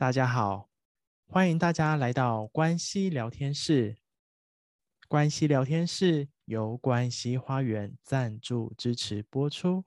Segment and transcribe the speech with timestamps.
[0.00, 0.70] 大家好，
[1.26, 3.98] 欢迎大家来到关西聊天室。
[5.08, 9.84] 关西聊天室由关西花园赞助支持播出。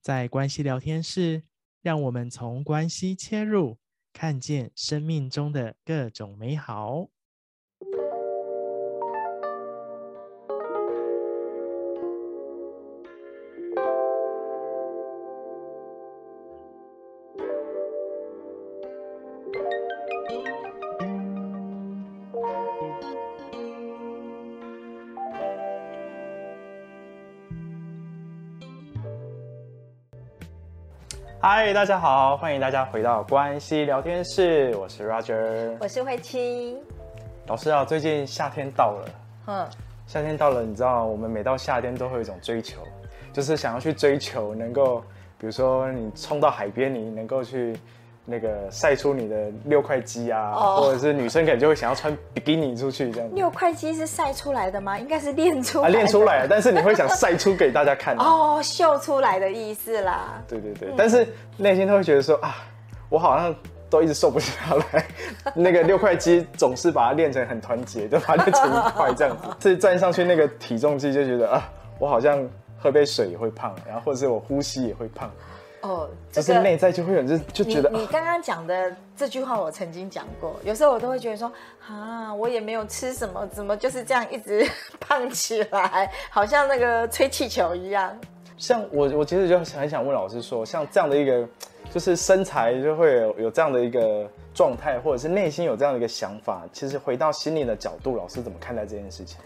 [0.00, 1.42] 在关系聊天室，
[1.82, 3.80] 让我们从关系切入，
[4.12, 7.08] 看见生命中的各种美好。
[31.56, 36.76] 嗨，大家好，欢迎大家回到关系聊天室，我是 Roger，我是慧清。
[37.46, 39.08] 老师啊，最近夏天到了，
[39.46, 39.68] 嗯，
[40.04, 42.82] 夏天到了，你知道，我们每到夏天都会有一种追求，
[43.32, 44.98] 就是想要去追求能够，
[45.38, 47.78] 比如说你冲到海边，你能够去。
[48.26, 50.80] 那个晒出你的六块肌啊，oh.
[50.80, 53.34] 或者是女生可能就会想要穿比基尼出去这样子。
[53.34, 54.98] 六块肌是晒出来的吗？
[54.98, 55.92] 应该是练出来的。
[55.92, 58.16] 练出来了，但是你会想晒出给大家看。
[58.22, 60.42] 哦，秀出来的意思啦。
[60.48, 61.26] 对对对，嗯、但是
[61.58, 62.56] 内心都会觉得说啊，
[63.10, 63.54] 我好像
[63.90, 64.52] 都一直瘦不下
[64.92, 65.04] 来。
[65.54, 69.42] 那个六块肌总是把它练成很团结，就把它练成一块这样子。
[69.60, 72.42] 自己站上去那个体重机就觉得啊，我好像
[72.78, 75.30] 喝杯水也会胖，然后或者是我呼吸也会胖。
[75.84, 80.56] 哦，这个、就是内在就会有人就就觉得你刚刚讲的这句话，我曾经讲过。
[80.64, 81.52] 有时候我都会觉得说，
[81.86, 84.66] 啊，我也没有吃什么，怎么就是这样一直
[84.98, 88.18] 胖起来，好像那个吹气球一样。
[88.56, 91.46] 像我，我其实就很想问老师说，像这样的一个，
[91.92, 99.38] 就是身材就会有有这样的一个状态，或者是内心有这样的一个想法，其实回到心理的角度，老师怎么看待这件事情？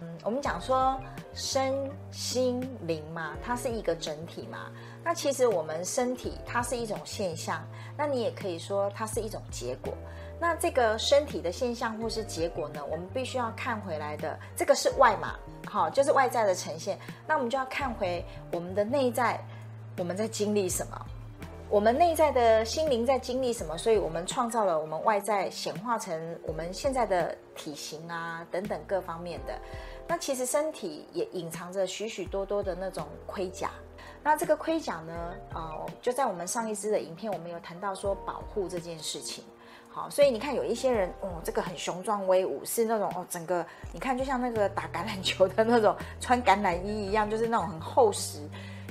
[0.00, 0.98] 嗯，我们讲说
[1.34, 1.72] 身
[2.10, 4.70] 心灵嘛，它是一个整体嘛。
[5.04, 9.94] 那其实我们身体它是一种现象，那你也可以说它是一种结果。
[10.40, 15.34] 那这个身体的现象或是结果呢，我们必须要看回来的，这个是外嘛，
[15.66, 16.98] 好，就是外在的呈现。
[17.26, 19.40] 那我们就要看回我们的内在，
[19.96, 21.06] 我们在经历什么？
[21.70, 23.76] 我们内在的心灵在经历什么？
[23.76, 29.52] 所以我们创造了我们外在显化成我们现在的体型啊等等各方面的。
[30.06, 33.70] 那其实身体也隐藏着许许多多的那种盔甲。
[34.28, 35.34] 那这个盔甲呢？
[35.54, 39.42] 呃，就在我们上一支的影片，我们有谈到说保护这件事情。
[39.88, 48.46] 好，所以你看有一些人，哦，这个很雄壮威武，是那种哦，整个你看就像那个打橄榄球的那种穿橄榄衣一样，就是那种很厚实。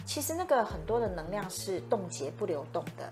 [0.08, 3.08] 其实那个很多的能量是冻结不流动的。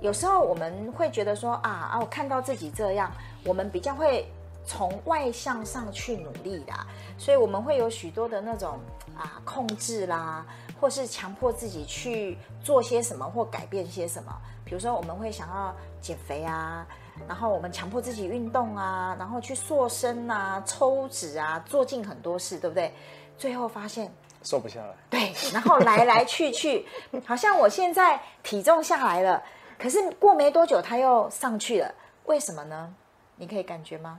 [0.00, 3.12] 有时候我们会觉得说啊啊，我看到自己这样，
[3.44, 4.26] 我们比较会
[4.64, 6.72] 从外向上去努力的，
[7.18, 8.78] 所以我们会有许多的那种
[9.16, 10.46] 啊控制啦。
[10.80, 16.84] 或是强迫自己去做些什么或改变些什么，比如说我们会想要减肥啊，
[17.28, 22.92] 然后我们强迫自己运动啊，然后去塑身啊、抽脂啊，做尽很多事，对不对？
[23.38, 24.12] 最后发现
[24.42, 24.92] 瘦不下来。
[25.08, 26.84] 对，然后来来去去，
[27.24, 29.40] 好像我现在体重下来了，
[29.78, 32.92] 可是过没多久它又上去了，为什么呢？
[33.36, 34.18] 你可以感觉吗？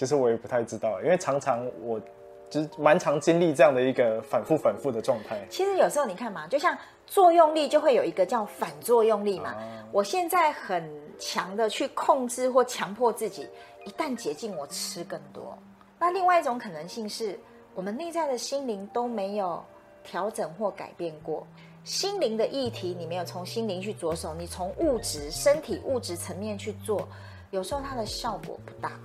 [0.00, 2.00] 其实我也不太知道，因为常常我。
[2.48, 5.38] 就是蛮常经历这样的一个反复反复的状态。
[5.48, 9.50] 其实有时候你看嘛，就像作用力就会有一个叫反作用力嘛。
[9.50, 10.82] 啊、我现在很
[11.16, 13.48] 强的去控制或强迫自己，
[13.86, 15.56] 一旦解禁，我吃更多。
[15.96, 17.38] 那另外一种可能性是
[17.72, 19.64] 我们内在的心灵都没有
[20.02, 21.46] 调整或改变过。
[21.84, 27.08] 心灵的议题，你没有从心灵去着手，你从物质身体物质层面去做，
[27.52, 28.98] 有时候它的效果不大。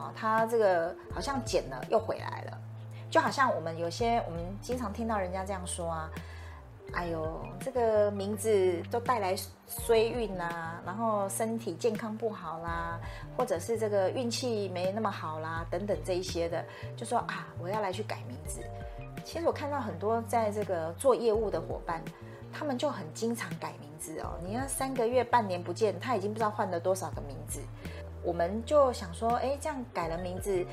[0.00, 2.58] 啊，他这个好像减了又回来了。
[3.10, 6.08] 就好像我们有些，我们经常听到人家这样说啊，
[6.92, 9.34] 哎呦，这个名字都带来
[9.66, 13.00] 衰运啦，然后身体健康不好啦，
[13.36, 16.64] 或者是这个运气没那么好啦，等等这一些的，
[16.96, 18.60] 就说啊，我要来去改名字。
[19.24, 22.00] 其实我看到很多在这个做业务的伙伴，
[22.52, 24.38] 他们就很经常改名字哦。
[24.44, 27.60] 你要三个月、半年不见，他已经不知道换了多少个名字。
[28.22, 30.64] 我们就想说，哎，这样改了名字。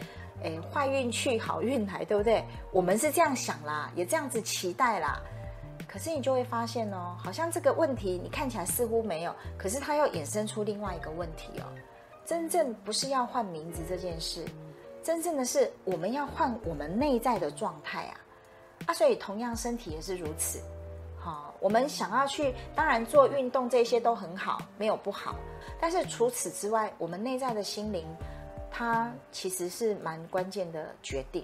[0.43, 2.45] 哎，坏运去，好运来，对不对？
[2.71, 5.19] 我们是这样想啦，也这样子期待啦。
[5.87, 11.65] 可是你就会发现哦，好像这个问题你看起来似乎没有，可是它又衍生出另外一个问题哦。
[12.23, 14.45] 真正不是要换名字这件事，
[15.01, 18.19] 真正的是我们要换我们内在的状态啊。
[18.85, 20.61] 啊，所以同样身体也是如此。
[21.27, 25.35] 好，我们想要去，当然做运动这些都很好，没有不好。
[25.77, 28.05] 但是除此之外，我们内在的心灵。
[28.69, 31.43] 它其实是蛮关键的决定，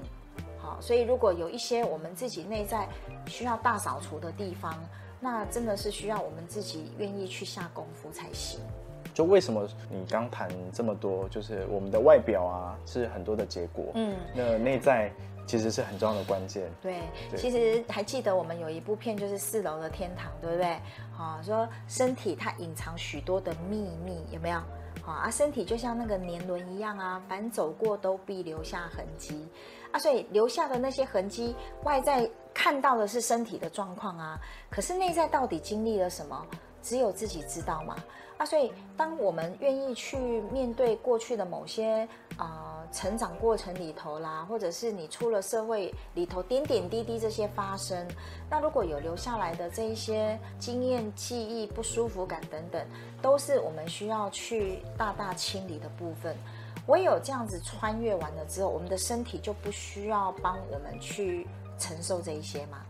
[0.59, 2.87] 好，所以如果有一些我们自己内在
[3.25, 4.71] 需要大扫除的地方，
[5.19, 8.59] 那真的是需要我们自己愿意去下功夫才行。
[9.15, 15.11] 就为什么你刚谈这么多，就是我们的外表啊是很多的结果，嗯，那内在
[15.45, 16.71] 其实是很重要的关键。
[16.81, 20.79] 对，对其实还记得我们有一部片就是《四楼的天堂》，对不对？
[21.11, 24.61] 好，说身体它隐藏许多的秘密，有没有？
[25.01, 29.45] 好啊，身体就像那个年轮一样啊，凡走过都必留下痕迹
[29.91, 31.53] 啊，所以留下的那些痕迹，
[31.83, 36.45] 外在看到的是身体的状况啊，可是内在到底经历了什么？
[36.83, 37.95] 只有自己知道嘛
[38.37, 42.07] 啊，所以当我们愿意去面对过去的某些
[42.37, 48.07] 啊、成长过程里头啦，或者是你出了社会里头点点滴滴这些发生，
[48.49, 52.85] 那如果有留下来的这一些经验、记忆、不舒服感等等，
[53.21, 56.35] 都是我们需要去大大清理的部分。
[56.87, 61.47] 唯有这样子穿越完了之后，我们的身体就不需要帮我们去
[61.77, 62.83] 承受这一些嘛。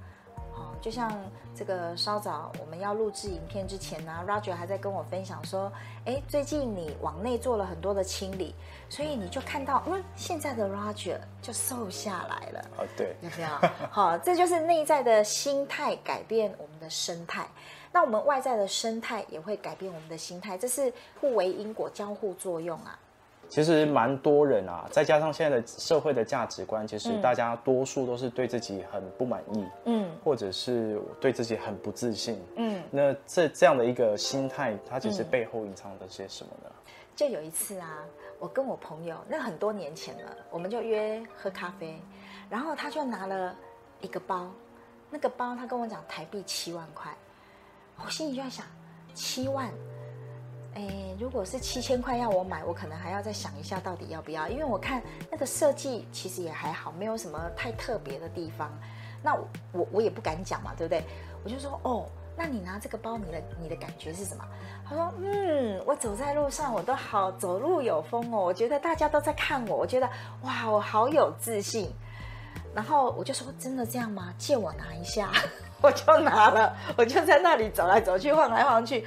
[0.84, 1.18] 就像
[1.56, 5.72] 这个稍早我们要录制影片之前呢，Roger 还在跟我分享说，
[6.04, 8.54] 哎，最近你往内做了很多的清理，
[8.90, 12.70] 所以你就看到，嗯，现在的 Roger 就瘦下来了。
[12.80, 13.50] 哦，对，有没有？
[13.90, 17.48] 好，这就是内在的心态改变我们的生态，
[17.94, 20.92] 那我们外在的生态也会改变我们的心态，这是
[21.22, 23.00] 互为因果、交互作用啊。
[23.50, 36.72] 其实蛮多人啊，再加上现在的社会的价值观，其实大家多数都是对自己很不满意，嗯，或者是对自己很不自信，嗯，那这这样的一个心态，它其实背后隐藏的些什么呢？
[37.16, 38.04] 就有一次啊，
[38.40, 42.02] 我跟我朋友，那很多年前了，我们就约喝咖啡，
[42.50, 43.56] 然后他就拿了
[44.02, 44.50] 一个包，
[45.12, 47.16] 那个包他跟我讲台币七万块，
[48.04, 48.66] 我心里就在想
[49.14, 49.72] 七万。
[50.76, 58.72] 哎，如果是七千块要我买，我可能还要再想一下到底要不要，因为我看那个设计其实也还好，没有什么太特别的地方。
[59.22, 61.04] 那我我，我也不敢讲嘛，对不对？
[61.44, 62.06] 我就说哦，
[62.36, 64.44] 那你拿这个包，你的你的感觉是什么？
[64.88, 70.10] 他说嗯，我走在路上我都好走路有风哦，我觉得大家都在看我，我觉得
[70.42, 71.90] 哇，我好有自信。
[72.76, 74.34] 然后我就说真的这样吗？
[74.38, 75.32] 借我拿一下，
[75.80, 79.06] 我就拿了，我就在那里走来走去，晃来晃去。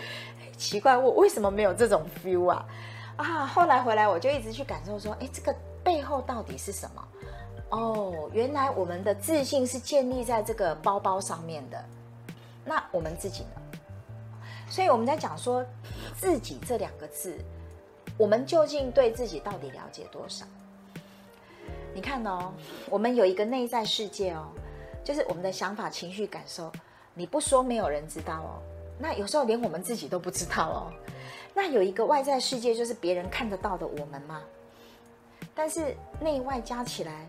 [0.56, 2.66] 奇怪，我为什么没有这种 feel 啊？
[3.16, 7.08] 啊，后来回来我就一直去感受说，哎，这个背后到底是什么？
[7.70, 11.84] 哦，原来我们的自信是建立在这个包包上面的。
[12.64, 13.78] 那我们自己呢？
[14.68, 15.64] 所以我们在讲说
[16.16, 17.38] “自己”这两个字，
[18.16, 20.44] 我们究竟对自己到底了解多少？
[21.94, 22.52] 你看哦，
[22.90, 24.48] 我们有一个内在世界哦，
[25.04, 26.70] 就是我们的想法、情绪、感受，
[27.14, 28.62] 你不说，没有人知道哦。
[28.98, 30.92] 那有时候连我们自己都不知道哦。
[31.54, 34.42] 那有一个外在世界，就是别人看得到的我们嘛。
[35.54, 37.26] 但是内外加起来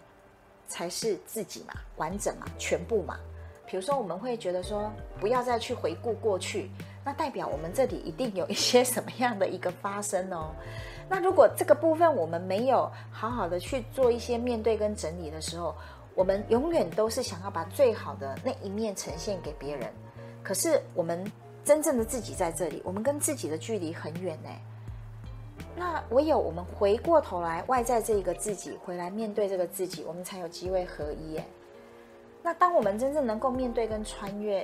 [0.68, 3.18] 才是自己嘛，完整嘛，全部嘛。
[3.66, 6.69] 比如说，我们会觉得说，不要再去回顾过去，
[7.06, 10.54] 那代表我们这里一定有一些什么样的一个发生哦。
[11.10, 15.74] 那如果这个部分我们没有好好的去做一些面对跟整理的时候，
[16.16, 19.90] 我们永远都是想要把最好的那一面呈现给别人，
[20.44, 21.30] 可是我们。
[21.68, 24.50] 真正的自己在这里，我们跟自己的距离很远呢。
[25.75, 31.46] 那唯有我们回过头来，外在这一个自己回来面对这个自己，我们才有机会合一耶。
[32.42, 34.62] 那当我们真正能够面对跟穿越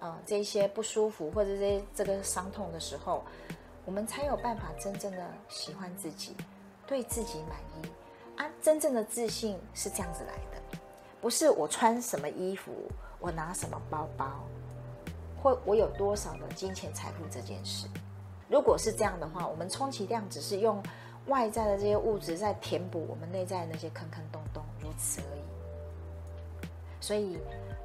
[0.00, 3.22] 啊、呃、这些不舒服或者这些这个伤痛的时候，
[3.84, 6.34] 我们才有办法真正的喜欢自己，
[6.86, 8.48] 对自己满意啊。
[8.62, 10.78] 真正的自信是这样子来的，
[11.20, 12.72] 不是我穿什么衣服，
[13.20, 14.40] 我拿什么包包。
[15.46, 17.86] 或我有多少的金钱财富这件事，
[18.48, 20.82] 如果是这样的话，我们充其量只是用
[21.26, 26.66] 外在的这些物质在填补我们内在的那些坑坑洞洞，如此而已。
[27.00, 27.38] 所以，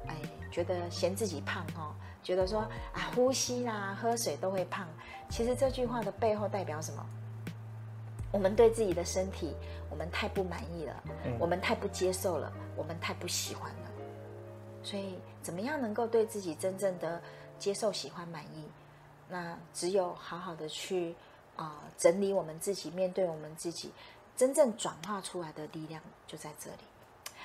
[0.08, 0.16] 哎，
[0.50, 4.88] 觉得嫌自己胖哦，觉得说啊，呼吸啦、喝水都会胖。
[5.30, 7.06] 其实这句话的背后代表什么？
[8.32, 9.54] 我们对自己的身体，
[9.88, 11.00] 我们太不满意了，
[11.38, 13.76] 我们太不接受了，我们太不喜欢了。
[14.82, 17.22] 所以，怎么样能够对自己真正的
[17.62, 18.68] 接受、喜欢、满意，
[19.28, 21.14] 那只有好好的去
[21.54, 23.92] 啊、整理我们自己，面对我们自己，
[24.36, 26.84] 真正转化出来的力量就在这里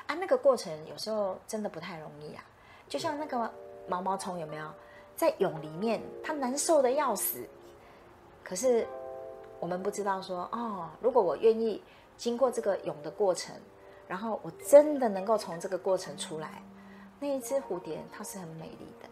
[0.07, 0.15] 啊。
[0.15, 2.43] 那个过程有时候真的不太容易啊，
[2.89, 3.53] 就像那个
[3.87, 4.67] 毛毛虫有没有
[5.15, 7.47] 在蛹里面，它难受的要死。
[8.43, 8.87] 可是
[9.59, 11.79] 我们不知道说哦，如果我愿意
[12.17, 13.55] 经过这个蛹的过程，
[14.07, 16.63] 然后我真的能够从这个过程出来，
[17.19, 19.06] 那一只蝴蝶它是很美丽的。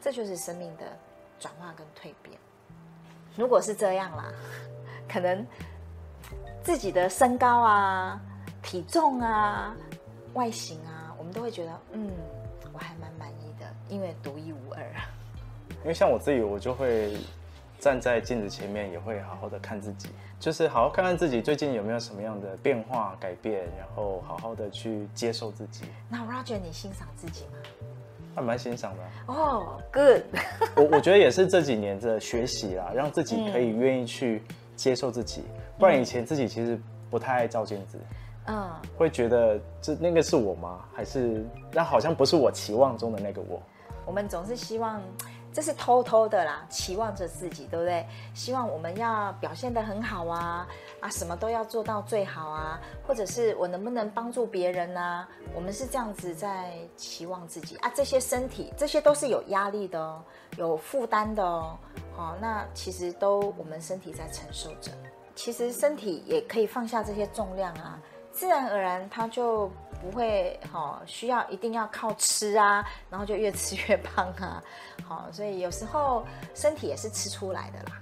[0.00, 0.84] 这就是生命的
[1.38, 2.38] 转化跟蜕变。
[3.36, 4.32] 如果是这样啦，
[5.08, 5.46] 可能
[6.62, 8.20] 自己的身高啊、
[8.62, 9.74] 体重啊、
[10.34, 12.10] 外形啊，我们都会觉得，嗯，
[12.72, 14.82] 我还蛮满意的，因为独一无二。
[15.82, 17.16] 因为像我自己，我就会
[17.78, 25.84] 站在镜子前面，也会好好的看自己，就是好好看看自己最近有没有什么样的变化改变，然后好好的去接受自己。
[26.08, 27.58] 那 Roger，你欣赏自己吗？
[28.34, 29.02] 还蛮欣赏的。
[29.26, 30.22] 哦、oh,，Good。
[30.76, 34.42] 我我觉得也是这几年的学习啦，让自己可以愿意去
[34.76, 36.78] 接受自己，嗯、不然以前自己其实
[37.10, 37.98] 不太爱照镜子。
[38.46, 40.80] 嗯，会觉得这那个是我吗？
[40.94, 43.60] 还是那好像不是我期望中的那个我？
[44.06, 45.00] 我们总是希望，
[45.52, 48.06] 这是偷偷的啦，期望着自己，对不对？
[48.34, 50.66] 希望我们要表现得很好啊，
[51.00, 55.28] 啊，什么都要做到最好啊，或者是我能不能帮助别人啊？
[55.54, 57.90] 我们是这样子在期望自己啊。
[57.94, 60.22] 这些身体，这些都是有压力的哦，
[60.56, 61.76] 有负担的哦。
[62.16, 64.92] 好，那其实都我们身体在承受着。
[65.34, 67.98] 其实身体也可以放下这些重量啊。
[68.40, 69.70] 自然而然，它就
[70.00, 74.64] 不会哈需要一定要靠吃啊，然后就越吃越胖啊，
[75.06, 78.00] 好，所以有时候身体也是吃出来的啦。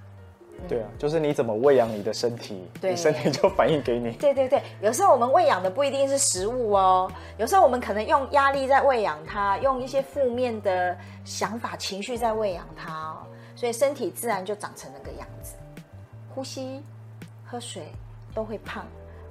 [0.65, 4.13] 对啊，就是你怎么喂养你的身体，你 身体就反应给你。
[4.13, 13.27] 对对对，有时候我们喂养的不一定是食物哦，有时候我们可能用压力在喂养它，用一些负面的想法、情绪在喂养它哦，
[13.57, 15.55] 所以身体自然就长成那个样子。
[16.33, 16.81] 呼吸、
[17.45, 17.91] 喝水
[18.33, 18.85] 都会胖。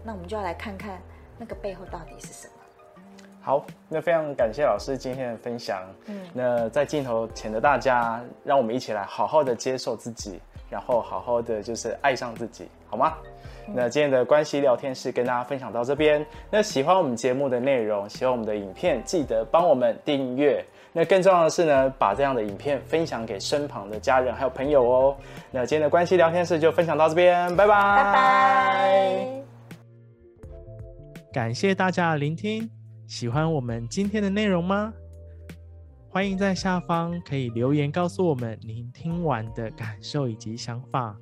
[0.08, 0.98] 那我们就要来看看
[1.36, 2.54] 那个背后到底是什么。
[3.42, 5.82] 好，那非常感谢老师今天的分享。
[6.06, 13.12] 嗯，那在镜头前的大家，让我们一起来好好的接受自己，然后好好的就是爱上自己，好吗？
[13.66, 16.24] 嗯、那今天的关系聊天室跟大家分享到这边。
[16.50, 20.64] 那喜欢我们节目的内容，喜欢我们的影片，记得帮我们订阅。
[20.90, 25.16] 那更重要的是呢，把这样的影片分享给身旁的家人还有朋友哦。
[25.50, 29.37] 那今天的关系聊天室就分享到这边，拜拜，拜拜。
[31.38, 32.68] 感谢大家的聆听，
[33.06, 34.92] 喜欢我们今天的内容吗？
[36.08, 41.16] 欢迎在下方可以留言告诉我们您听完的感受以及想法。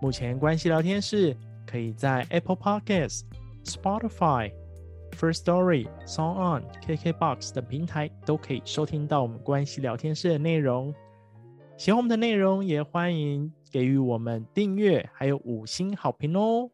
[0.00, 1.36] 目前关系聊天室
[1.66, 3.20] 可以在 Apple Podcasts、
[3.64, 4.50] Spotify、
[5.12, 10.94] First Story、Song On、KKBox 等平台都可以收听到我们关系聊天室的内容。
[11.76, 16.70] 喜欢我们的内容，也欢迎给予我们订阅还有五星好评哦。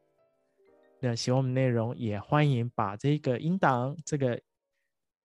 [1.03, 4.41] 那喜欢我们内容，也欢迎把这个音档、这个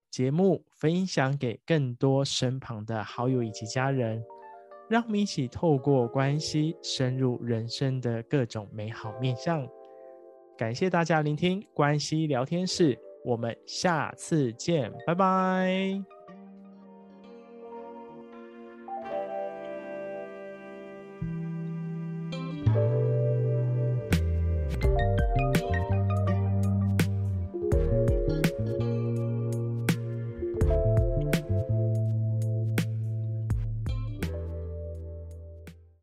[0.10, 4.24] 节目分享给更多身旁的好友以及家人，
[4.90, 9.68] 让我们一起透过关系深入人生的各种美好面向。
[10.58, 16.15] 感谢大家聆听关系聊天室，我们下次见，拜拜。